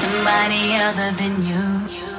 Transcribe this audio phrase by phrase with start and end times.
[0.00, 2.13] somebody other than you.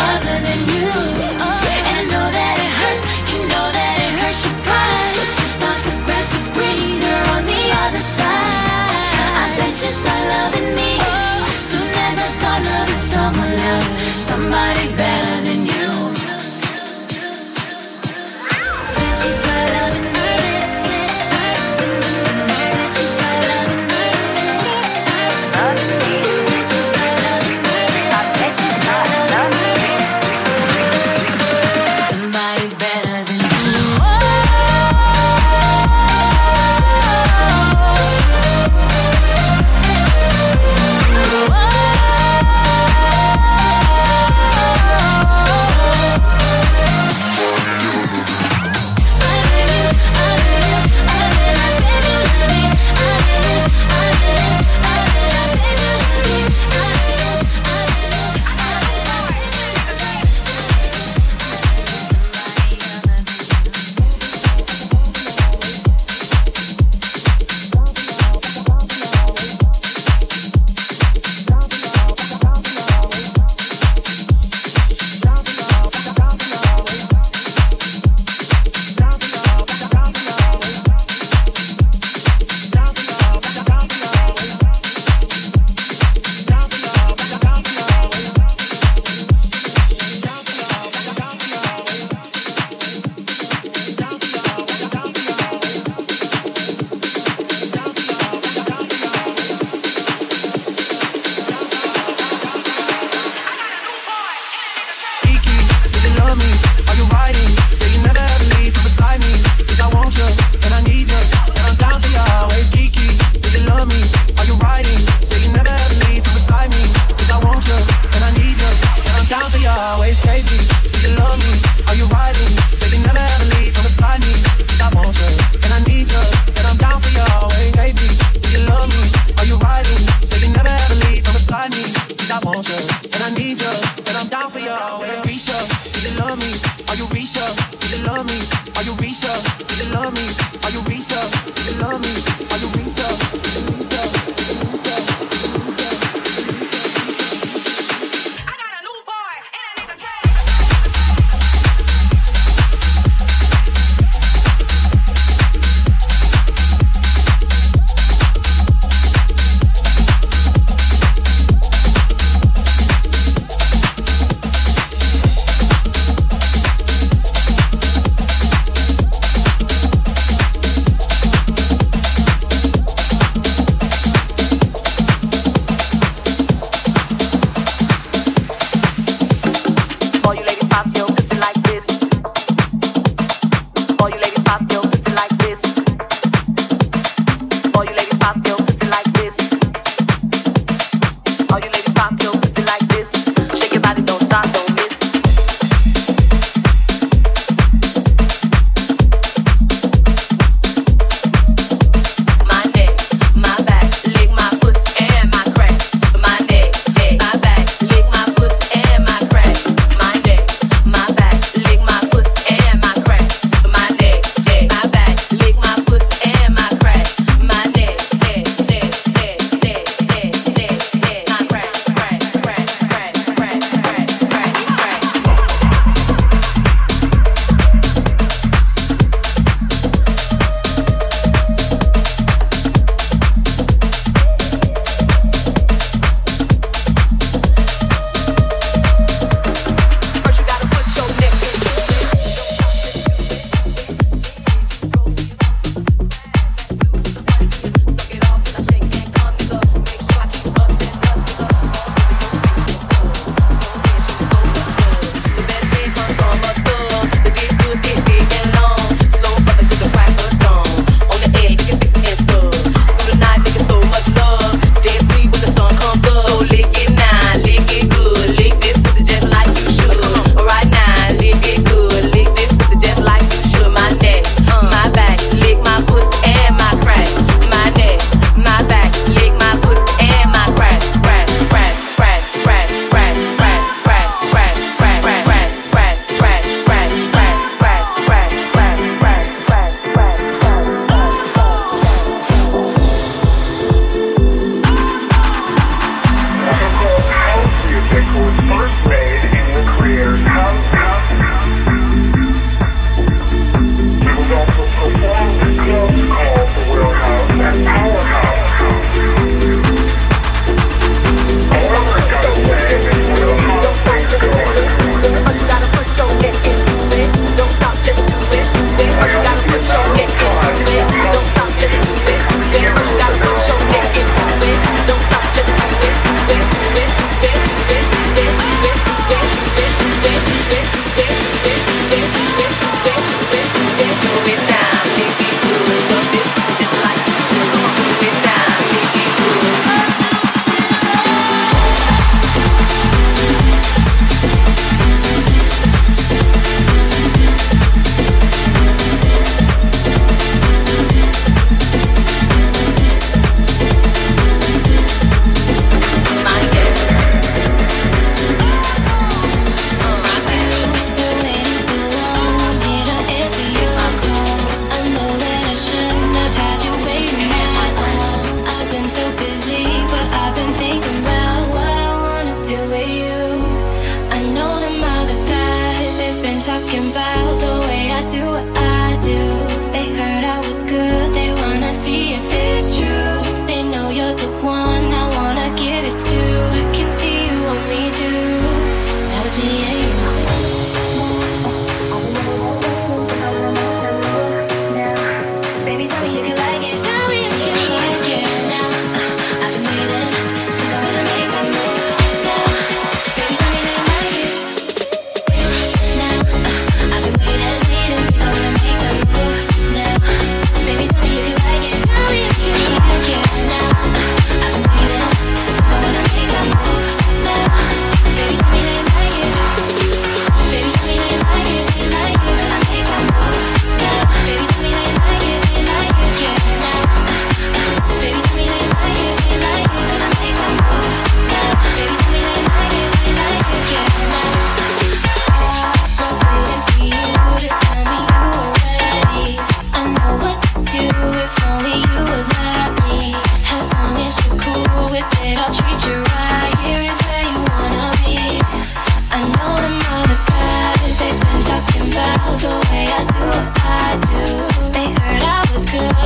[0.00, 0.47] other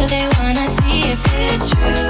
[0.08, 1.20] they wanna see if
[1.52, 2.01] it's true.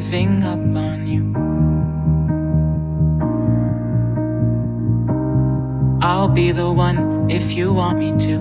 [0.00, 1.22] giving up on you.
[6.00, 8.36] I'll be the one if you want me to.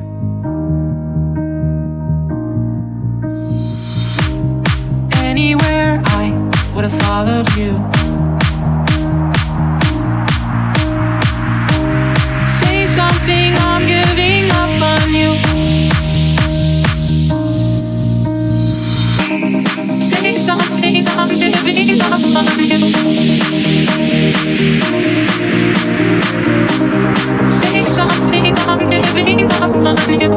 [5.17, 6.25] anywhere I
[6.73, 7.73] would have followed you
[29.87, 30.36] Mama, let me get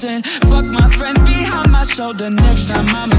[0.00, 2.30] Fuck my friends behind my shoulder.
[2.30, 3.17] Next time I'm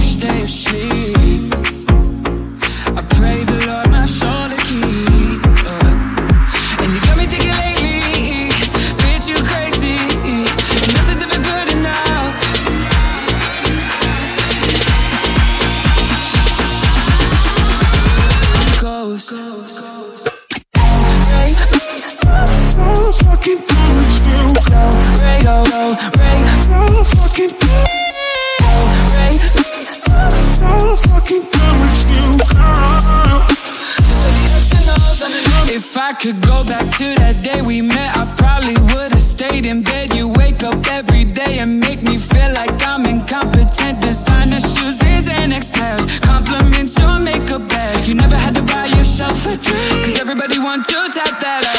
[50.69, 51.78] want to tap that out.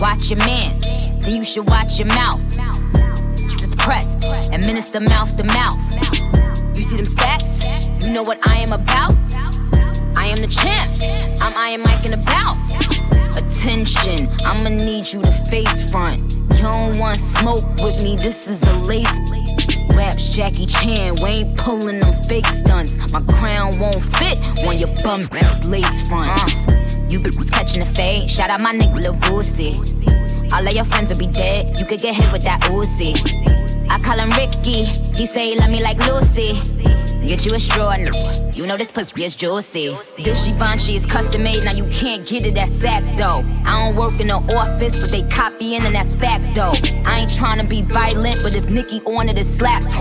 [0.00, 0.78] Watch your man,
[1.24, 2.40] then you should watch your mouth.
[2.46, 5.80] It's pressed, administer mouth to mouth.
[6.78, 8.06] You see them stats?
[8.06, 9.16] You know what I am about?
[10.16, 10.92] I am the champ.
[11.42, 12.56] I'm Iron Mike and about.
[13.36, 16.18] Attention, I'ma need you to face front.
[16.54, 21.14] You don't want smoke with me, this is a lace raps, Jackie Chan.
[21.24, 23.12] We ain't pulling them fake stunts.
[23.12, 25.20] My crown won't fit on your bum
[25.70, 26.30] lace front.
[26.30, 26.76] Uh.
[27.08, 28.28] You you was catching the fade.
[28.30, 29.74] Shout out my nigga Lil Boosie.
[30.52, 31.78] All of your friends will be dead.
[31.80, 33.16] You could get hit with that Uzi.
[33.90, 34.82] I call him Ricky.
[35.18, 37.05] He say he love me like Lucy.
[37.26, 37.82] Get you a straw.
[38.54, 39.94] You know this pussy is juicy.
[40.22, 43.42] This Givenchy is custom made, now you can't get it at Saks though.
[43.68, 46.72] I don't work in the office, but they copying and that's facts though.
[47.04, 49.92] I ain't trying to be violent, but if Nikki on it, it slaps.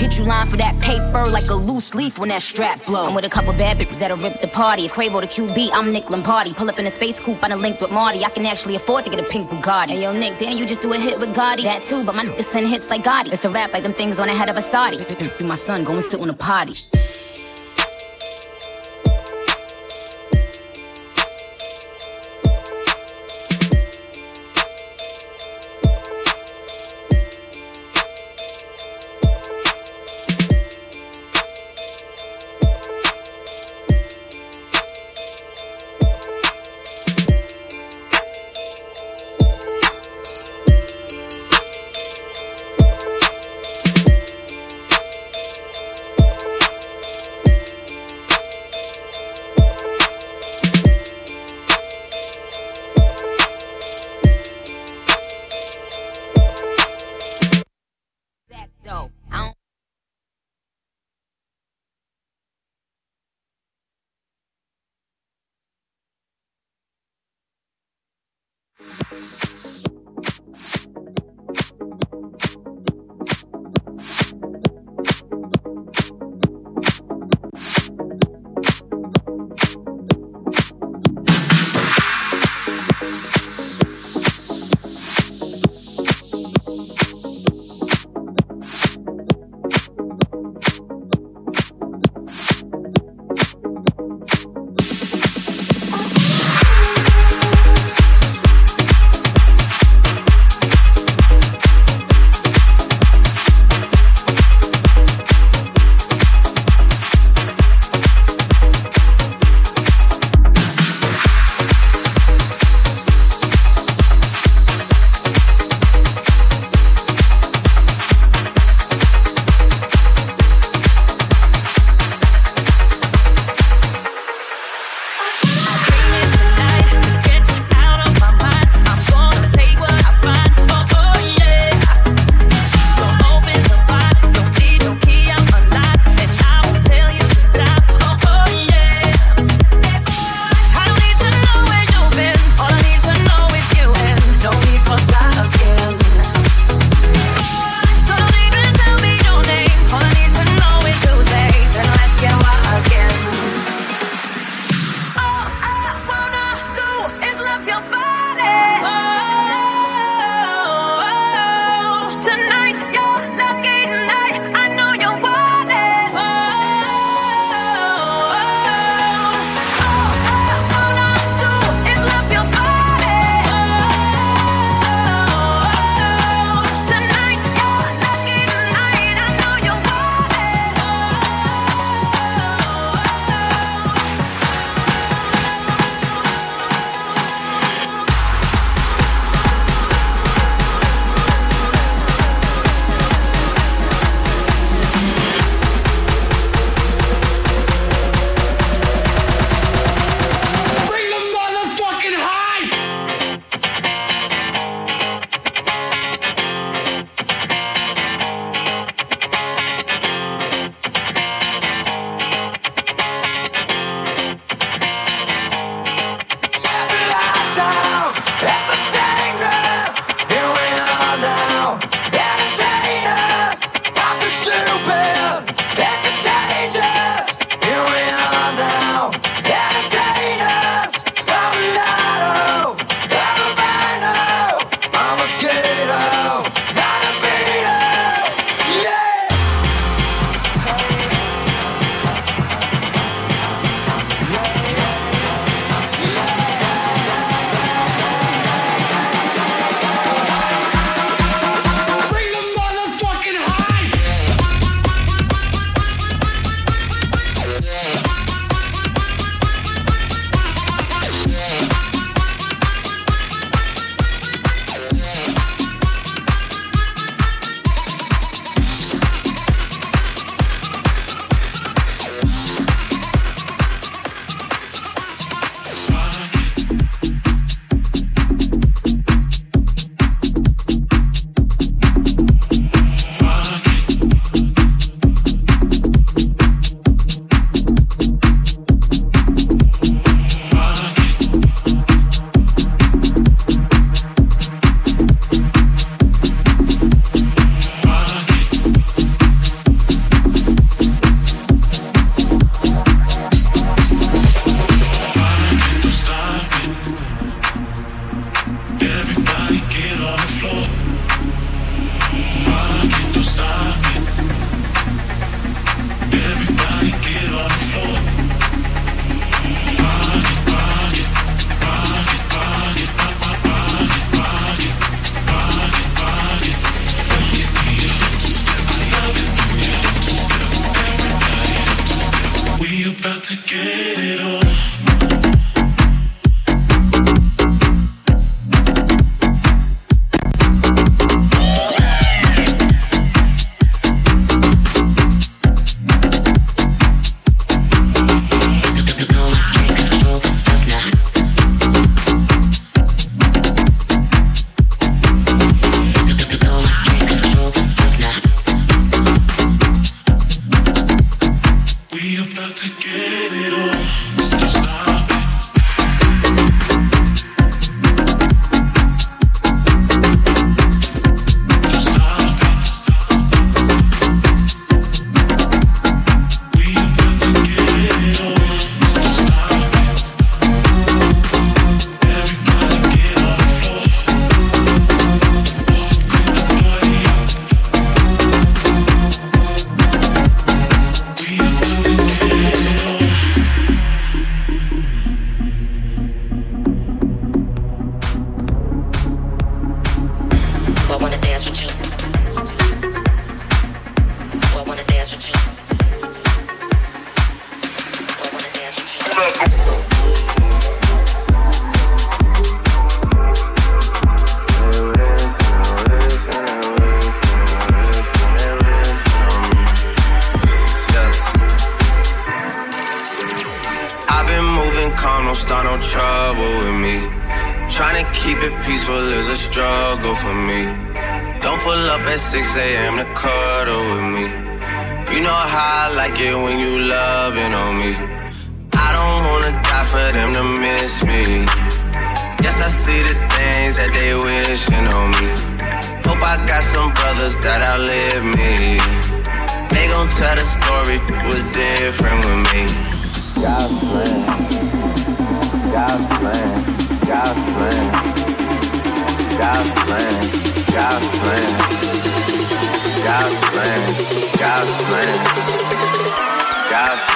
[0.00, 3.06] Get you lined for that paper like a loose leaf when that strap blow.
[3.08, 4.86] I'm with a couple bad bitches that'll rip the party.
[4.86, 6.54] If Quavo the QB, I'm Nick Lombardi.
[6.54, 8.24] Pull up in a space coupe on a link with Marty.
[8.24, 9.90] I can actually afford to get a pink Bugatti.
[9.90, 11.62] Hey, yo, Nick, damn, you just do a hit with Gotti.
[11.62, 13.32] That too, but my niggas send hits like Gotti.
[13.32, 14.98] It's a rap like them things on the head of a Saudi.
[15.50, 17.29] My son going sit on a potty body.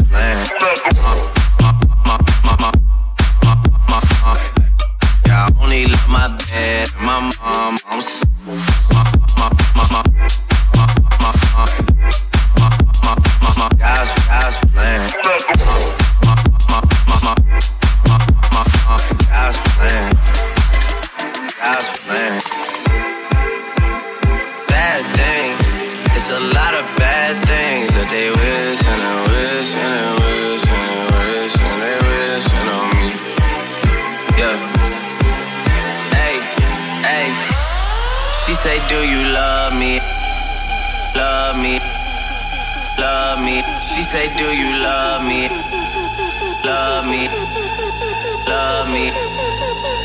[5.27, 7.73] I only love my bed, my mom.
[7.93, 8.01] I'm
[44.13, 45.43] say, Do you love me?
[46.71, 47.23] Love me.
[48.53, 49.07] Love me.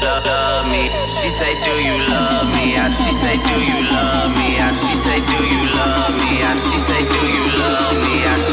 [0.06, 0.84] Love, love me.
[1.16, 2.66] She say, Do you love me?
[2.82, 4.50] And she say, Do you love me?
[4.66, 6.34] And she say, Do you love me?
[6.48, 8.16] And she say, Do you love me?
[8.32, 8.53] And she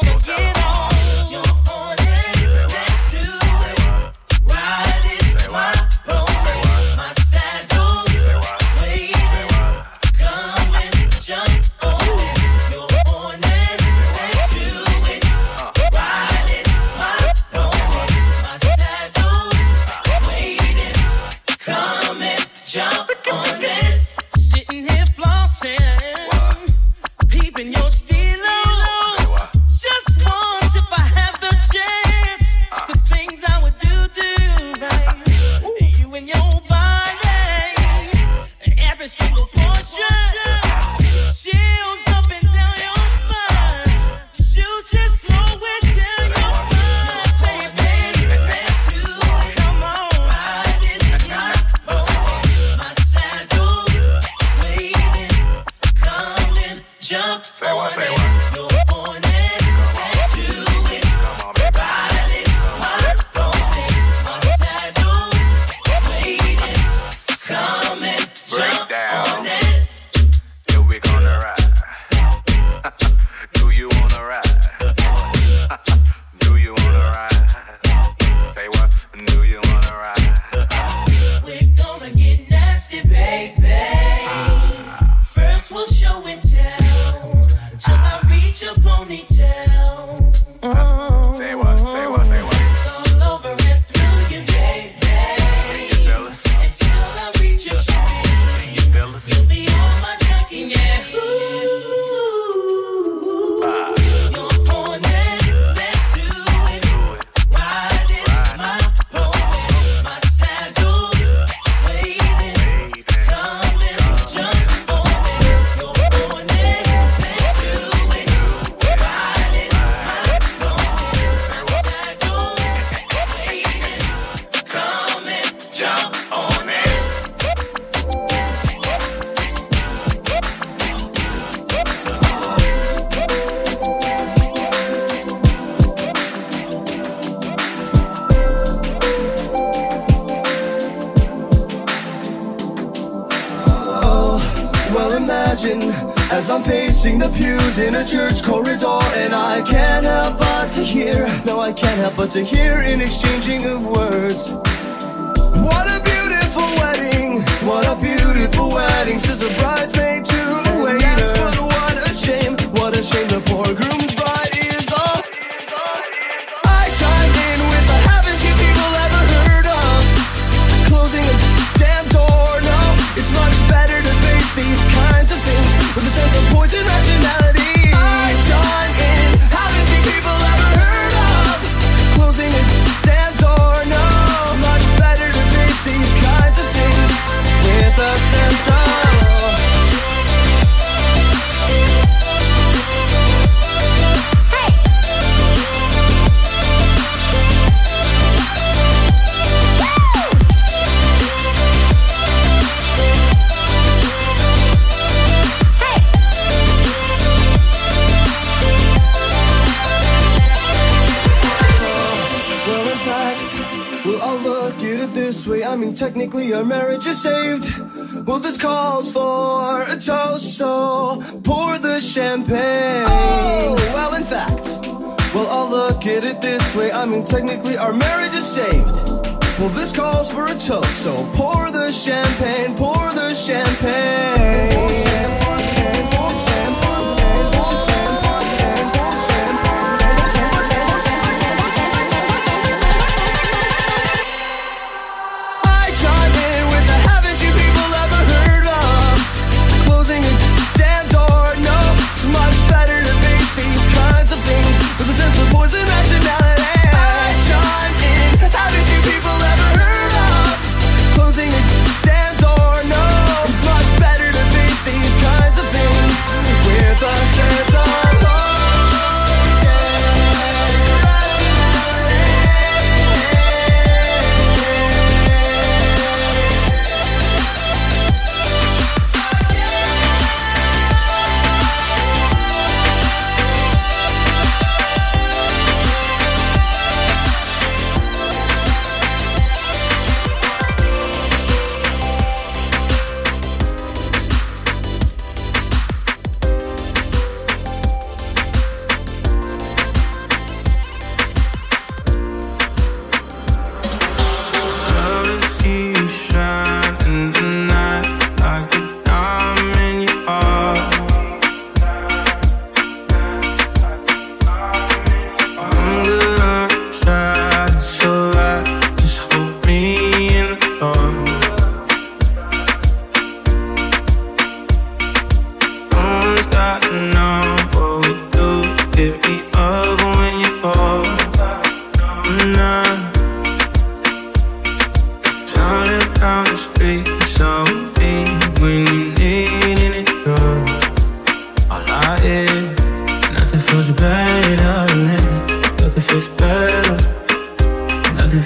[0.00, 0.61] wanna get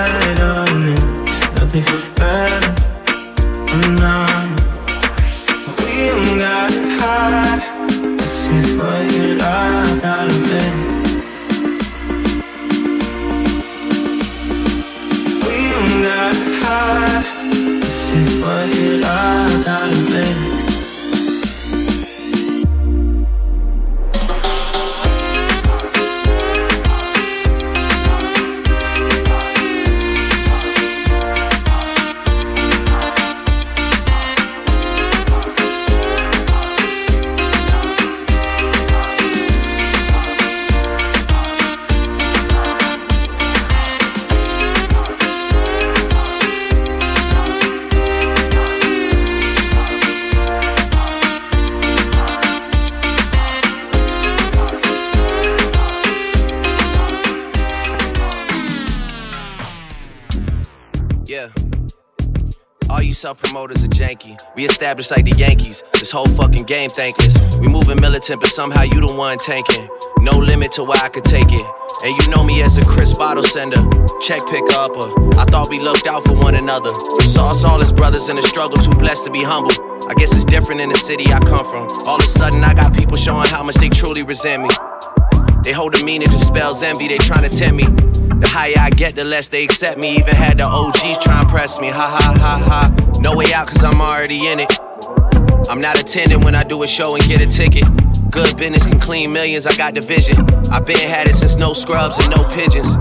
[0.05, 1.05] ride on it.
[1.59, 2.09] Nothing feels
[64.99, 65.83] established like the Yankees.
[65.95, 67.57] This whole fucking game thankless.
[67.61, 69.89] We moving militant, but somehow you the one tanking.
[70.21, 71.67] No limit to where I could take it.
[72.05, 73.79] And you know me as a crisp bottle sender,
[74.21, 75.07] check pick upper.
[75.39, 76.91] I thought we looked out for one another.
[77.29, 79.73] Saw us all as brothers in the struggle, too blessed to be humble.
[80.09, 81.87] I guess it's different in the city I come from.
[82.09, 84.71] All of a sudden, I got people showing how much they truly resent me.
[85.65, 88.12] They hold a meaning to spells envy, they trying to tempt me.
[88.43, 90.17] The higher I get, the less they accept me.
[90.17, 91.87] Even had the OGs try and press me.
[91.91, 92.59] Ha ha ha
[92.99, 93.11] ha.
[93.21, 94.81] No way out, cause I'm already in it.
[95.71, 97.85] I'm not attending when I do a show and get a ticket.
[98.33, 100.45] Good business can clean millions, I got the vision.
[100.73, 102.97] i been had it since no scrubs and no pigeons.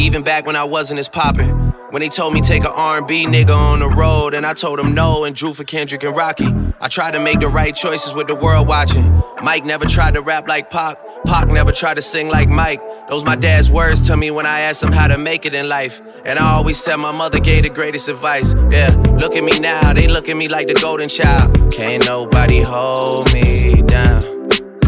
[0.00, 1.50] Even back when I wasn't as poppin'.
[1.90, 4.94] When they told me take a R&B nigga on the road and I told them
[4.94, 6.48] no and drew for Kendrick and Rocky.
[6.80, 9.22] I tried to make the right choices with the world watching.
[9.42, 10.96] Mike never tried to rap like Pac.
[11.26, 12.80] Pac never tried to sing like Mike.
[13.08, 15.68] Those my dad's words to me when I asked him how to make it in
[15.68, 16.00] life.
[16.24, 18.54] And I always said my mother gave the greatest advice.
[18.70, 18.88] Yeah,
[19.20, 21.72] look at me now, they look at me like the golden child.
[21.72, 24.22] Can't nobody hold me down,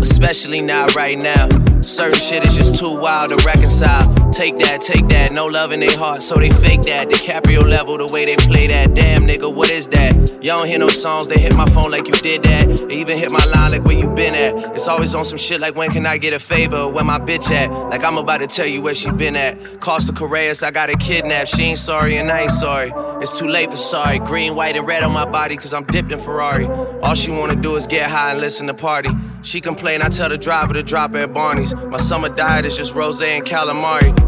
[0.01, 1.49] especially not right now.
[1.81, 4.20] Certain shit is just too wild to reconcile.
[4.33, 7.09] Take that, take that, no love in their heart, so they fake that.
[7.09, 8.95] DiCaprio level, the way they play that.
[8.95, 10.17] Damn, nigga, what is that?
[10.43, 12.69] Y'all don't hear no songs, they hit my phone like you did that.
[12.89, 14.75] They even hit my line like where you been at.
[14.77, 16.89] It's always on some shit like when can I get a favor?
[16.89, 17.71] Where my bitch at?
[17.91, 19.81] Like I'm about to tell you where she been at.
[19.81, 21.49] Costa Correas, I got a kidnap.
[21.49, 22.93] She ain't sorry and I ain't sorry.
[23.21, 24.21] It's too late for sorry.
[24.21, 26.67] Green, white, and red on my body, cause I'm dipped in Ferrari.
[27.03, 29.11] All she wanna do is get high and listen to party.
[29.43, 31.75] She complain, I tell the driver to drop her at Barney's.
[31.75, 34.20] My summer diet is just rose and calamari.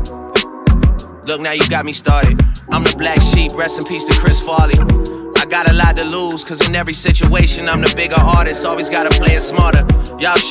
[1.24, 2.42] Look, now you got me started.
[2.72, 4.74] I'm the black sheep, rest in peace to Chris Farley.
[5.38, 8.88] I got a lot to lose, cause in every situation I'm the bigger artist, always
[8.88, 9.86] gotta play it smarter.
[10.18, 10.36] Y'all